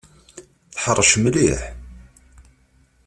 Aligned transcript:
Teḥṛec 0.73 1.11
mliḥ. 1.23 1.61